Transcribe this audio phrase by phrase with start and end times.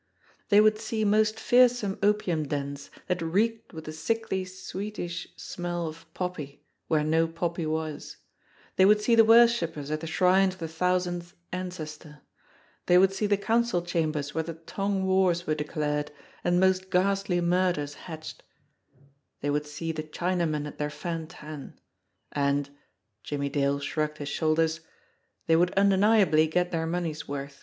[0.49, 6.11] They would see most fearsome opium dens that reeked with the sickly sweetish smell of
[6.15, 8.17] poppy, where no poppy was;
[8.77, 12.21] they would see the worshippers at the Shrine of the Thousandth Ancestor;
[12.87, 16.09] they would see the council chambers where the Tong wars were declared,
[16.43, 18.41] and most ghastly murders hatched;
[19.41, 21.79] they would see the China men at their fan tan;
[22.31, 22.71] and
[23.21, 24.79] Jimmie Dale shrugged his shoulders
[25.45, 27.59] they would undeniably get their money's worth.